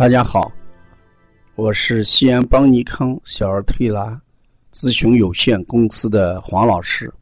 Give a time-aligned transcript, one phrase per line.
[0.00, 0.50] 大家好，
[1.56, 4.18] 我是西安邦尼康小儿推拿
[4.72, 7.12] 咨询有限公司的黄老师。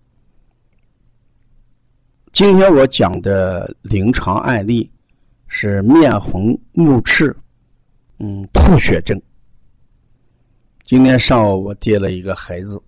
[2.31, 4.89] 今天我讲的临床案例
[5.49, 7.37] 是面红目赤，
[8.21, 9.21] 嗯，吐血症。
[10.85, 12.81] 今天上午我接了一个孩子，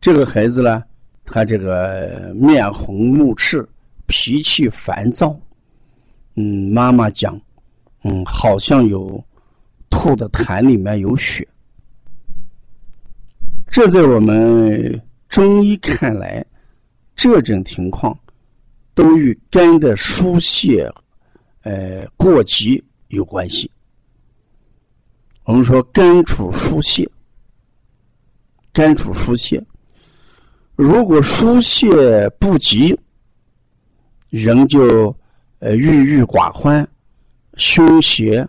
[0.00, 0.82] 这个孩子呢，
[1.26, 3.68] 他这个面红目赤，
[4.06, 5.38] 脾气烦躁，
[6.36, 7.38] 嗯，妈妈讲。
[8.02, 9.22] 嗯，好像有
[9.90, 11.46] 吐的痰里面有血，
[13.68, 16.44] 这在我们中医看来，
[17.16, 18.16] 这种情况
[18.94, 20.88] 都与肝的疏泄
[21.62, 23.70] 呃过急有关系。
[25.44, 27.08] 我们说肝主疏泄，
[28.72, 29.60] 肝主疏泄，
[30.76, 32.96] 如果疏泄不及，
[34.28, 35.14] 人就
[35.58, 36.88] 呃郁郁寡欢。
[37.58, 38.46] 胸胁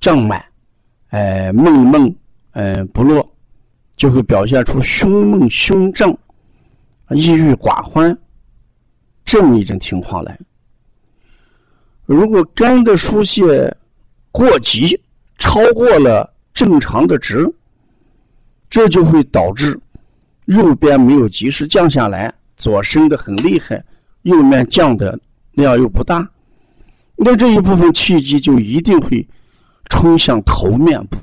[0.00, 0.42] 胀满，
[1.10, 2.16] 哎，闷闷，
[2.52, 3.30] 嗯，不落，
[3.94, 6.10] 就会表现出胸闷、胸胀、
[7.10, 8.18] 抑郁寡欢
[9.24, 10.36] 这么一种情况来。
[12.06, 13.72] 如果肝的疏泄
[14.32, 14.98] 过急，
[15.36, 17.46] 超过了正常的值，
[18.70, 19.78] 这就会导致
[20.46, 23.84] 右边没有及时降下来，左升的很厉害，
[24.22, 25.20] 右面降的
[25.52, 26.26] 量又不大。
[27.20, 29.26] 那这一部分气机就一定会
[29.90, 31.16] 冲向头面部，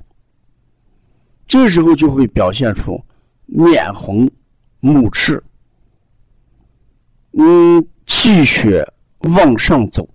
[1.47, 3.01] 这时候就会表现出
[3.45, 4.29] 面红、
[4.81, 5.41] 目赤，
[7.31, 8.85] 嗯，气血
[9.19, 10.07] 往上走，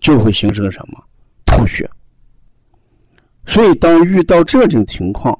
[0.00, 1.00] 就会形成什么
[1.46, 1.88] 吐血。
[3.46, 5.38] 所以，当遇到这种情况，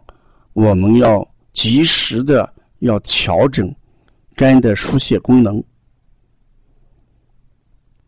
[0.52, 3.74] 我们要及时的要调整
[4.36, 5.62] 肝的疏泄功能。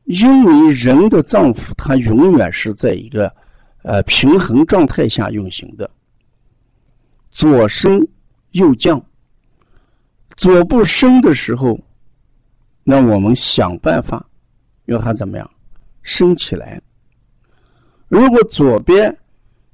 [0.05, 3.35] 因为人的脏腑，它永远是在一个
[3.83, 5.91] 呃平衡状态下运行的，
[7.31, 8.07] 左升
[8.51, 9.03] 右降。
[10.37, 11.79] 左不升的时候，
[12.83, 14.27] 那我们想办法
[14.87, 15.51] 要它怎么样
[16.03, 16.81] 升起来。
[18.09, 19.17] 如果左边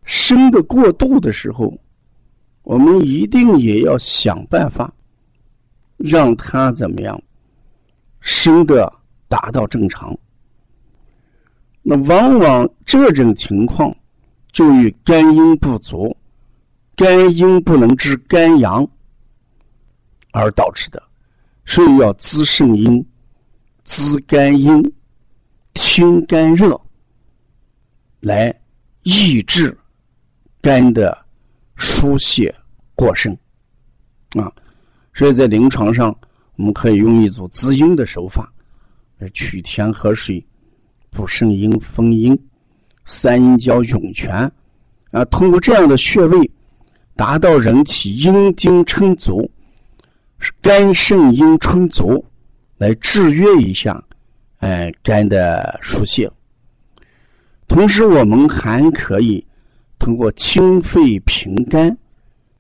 [0.05, 1.77] 升的过度的时候，
[2.63, 4.93] 我们一定也要想办法
[5.97, 7.21] 让它怎么样
[8.21, 9.00] 升的。
[9.31, 10.13] 达到正常，
[11.83, 13.97] 那往往这种情况
[14.51, 16.15] 就与肝阴不足、
[16.97, 18.85] 肝阴不能治肝阳
[20.33, 21.01] 而导致的，
[21.65, 23.07] 所以要滋肾阴、
[23.85, 24.83] 滋肝阴、
[25.77, 26.79] 清肝热，
[28.19, 28.53] 来
[29.05, 29.79] 抑制
[30.61, 31.17] 肝的
[31.77, 32.53] 疏泄
[32.97, 33.33] 过剩
[34.31, 34.53] 啊。
[35.15, 36.13] 所以在临床上，
[36.57, 38.53] 我们可以用一组滋阴的手法。
[39.31, 40.45] 取天河水，
[41.11, 42.39] 补肾阴、丰阴，
[43.05, 44.51] 三阴交、涌泉，
[45.11, 46.51] 啊，通过这样的穴位，
[47.17, 49.51] 达到人体阴精充足、
[50.63, 52.25] 肝肾阴充足，
[52.79, 54.03] 来制约一下，
[54.59, 56.31] 哎，肝的疏泄。
[57.69, 59.45] 同时，我们还可以
[59.99, 61.97] 通过清肺平肝，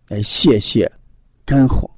[0.08, 0.90] 来泄泄
[1.44, 1.90] 肝火。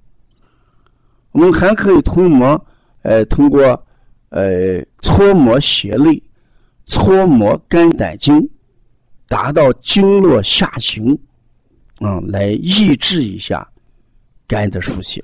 [1.32, 2.66] 我们还可以通过，
[3.02, 3.86] 呃，通过。
[4.32, 6.22] 呃，搓摩胁肋，
[6.86, 8.48] 搓摩肝胆经，
[9.28, 11.18] 达到经络下行，
[12.00, 13.66] 嗯，来抑制一下
[14.46, 15.22] 肝的疏泄。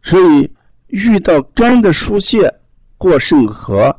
[0.00, 0.48] 所以，
[0.86, 2.48] 遇到肝的疏泄
[2.96, 3.94] 过剩和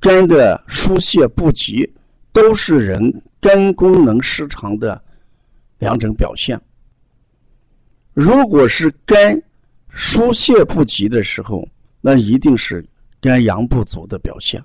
[0.00, 1.86] 肝的疏泄不及，
[2.32, 4.98] 都是人肝功能失常的
[5.80, 6.58] 两种表现。
[8.14, 9.38] 如果是肝
[9.90, 11.68] 疏泄不及的时候，
[12.10, 12.82] 那一定是
[13.20, 14.64] 肝阳不足的表现，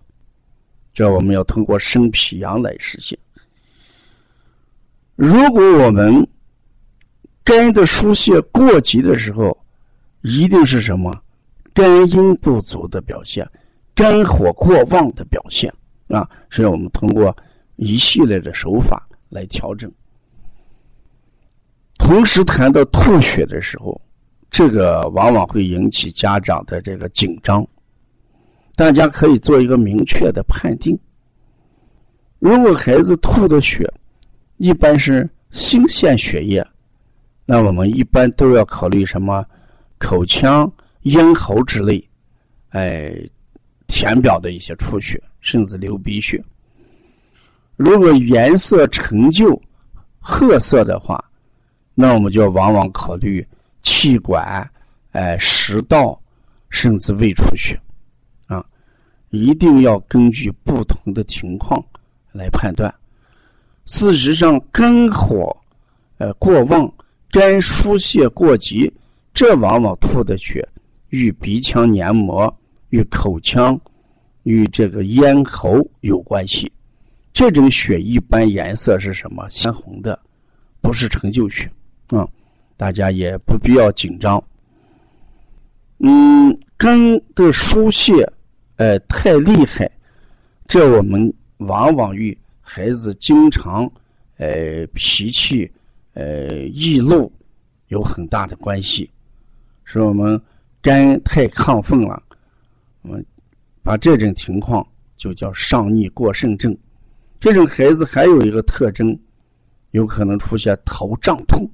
[0.94, 3.20] 这我们要通过生脾阳来实现。
[5.18, 6.26] 如果我们
[7.44, 9.58] 肝的疏泄过急的时候，
[10.22, 11.14] 一定是什么
[11.74, 13.46] 肝阴不足的表现，
[13.94, 15.70] 肝火过旺的表现
[16.08, 16.26] 啊！
[16.50, 17.36] 所以我们通过
[17.76, 19.92] 一系列的手法来调整。
[21.98, 24.02] 同时谈到吐血的时候。
[24.54, 27.68] 这个往往会引起家长的这个紧张，
[28.76, 30.96] 大家可以做一个明确的判定。
[32.38, 33.92] 如果孩子吐的血
[34.58, 36.64] 一般是新鲜血液，
[37.48, 39.44] 那我们一般都要考虑什么
[39.98, 40.72] 口腔、
[41.02, 42.08] 咽喉之类，
[42.70, 43.12] 哎，
[43.88, 46.40] 填表的一些出血，甚至流鼻血。
[47.76, 49.60] 如果颜色陈旧、
[50.20, 51.20] 褐色的话，
[51.96, 53.44] 那我们就往往考虑。
[53.84, 54.68] 气管、
[55.12, 56.20] 哎食道，
[56.70, 57.80] 甚至胃出血，
[58.48, 58.66] 啊，
[59.30, 61.84] 一定要根据不同的情况
[62.32, 62.92] 来判断。
[63.86, 65.56] 事实上，肝火
[66.18, 66.92] 呃过旺，
[67.30, 68.92] 肝疏泄过急，
[69.34, 70.68] 这往往吐的血
[71.10, 72.52] 与鼻腔黏膜、
[72.90, 73.80] 与口腔、
[74.44, 76.72] 与这个咽喉有关系。
[77.34, 79.48] 这种血一般颜色是什么？
[79.50, 80.18] 鲜红的，
[80.82, 81.70] 不是陈旧血
[82.08, 82.28] 啊。
[82.84, 84.44] 大家也不必要紧张。
[86.00, 87.00] 嗯，肝
[87.34, 88.30] 的疏泄，
[88.76, 89.90] 呃，太厉害，
[90.68, 93.90] 这我们往往与孩子经常，
[94.36, 95.72] 呃，脾气，
[96.12, 97.32] 呃，易怒
[97.88, 99.10] 有很大的关系。
[99.86, 100.38] 是我们
[100.82, 102.22] 肝太亢奋了，
[103.04, 103.26] 我们
[103.82, 106.78] 把这种情况就叫上逆过盛症。
[107.40, 109.18] 这种孩子还有一个特征，
[109.92, 111.66] 有可能出现头胀痛。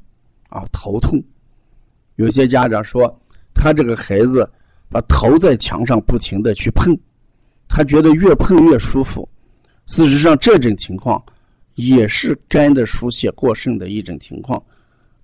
[0.50, 1.24] 啊，头痛，
[2.16, 3.22] 有些家长说，
[3.54, 4.50] 他这个孩子
[4.90, 6.98] 把头在墙上不停的去碰，
[7.68, 9.28] 他觉得越碰越舒服。
[9.86, 11.24] 事实上，这种情况
[11.76, 14.62] 也是肝的疏泄过剩的一种情况，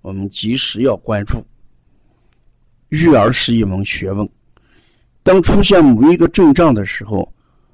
[0.00, 1.44] 我们及时要关注。
[2.90, 4.28] 育儿是一门学问，
[5.24, 7.32] 当出现某一个症状的时候，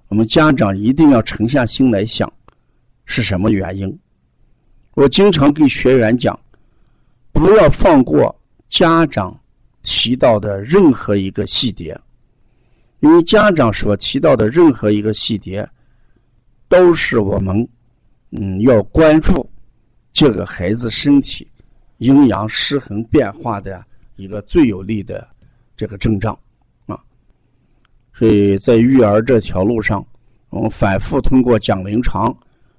[0.08, 2.32] 我们家长一定要沉下心来想，
[3.04, 3.98] 是什么原因。
[4.94, 6.38] 我经常给学员讲。
[7.32, 8.34] 不要放过
[8.68, 9.36] 家长
[9.82, 11.98] 提到的任何一个细节，
[13.00, 15.68] 因为家长所提到的任何一个细节，
[16.68, 17.66] 都是我们
[18.30, 19.48] 嗯要关注
[20.12, 21.46] 这个孩子身体
[21.98, 23.84] 阴阳失衡变化的
[24.16, 25.26] 一个最有力的
[25.76, 26.38] 这个征兆
[26.86, 26.98] 啊。
[28.14, 30.04] 所以在育儿这条路上，
[30.50, 32.32] 我们反复通过讲临床，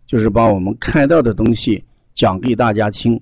[0.05, 1.83] 就是把我们看到的东西
[2.15, 3.19] 讲给大家听。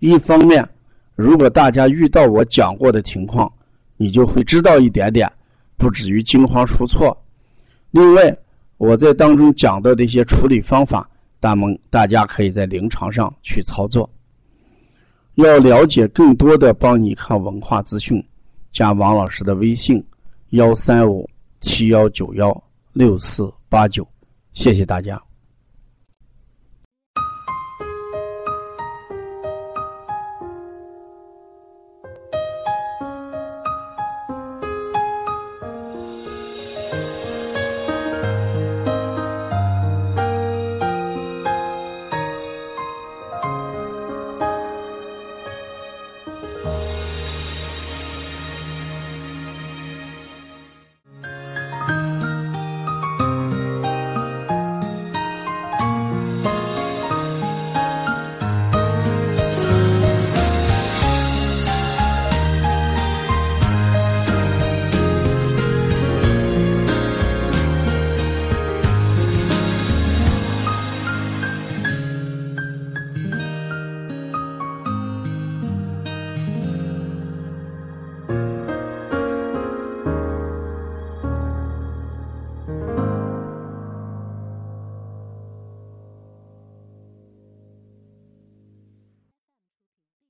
[0.00, 0.68] 一方面，
[1.14, 3.50] 如果大家遇到我讲过的情况，
[3.96, 5.30] 你就会知道一点点，
[5.76, 7.16] 不至于惊慌出错。
[7.90, 8.36] 另外，
[8.78, 11.08] 我在当中讲到的一些处理方法，
[11.38, 14.08] 大们大家可以在临床上去操作。
[15.34, 18.22] 要了解更多的帮你看文化资讯，
[18.72, 20.02] 加王老师的微信：
[20.50, 21.28] 幺三五
[21.60, 24.06] 七幺九幺六四八九。
[24.52, 25.29] 谢谢大家。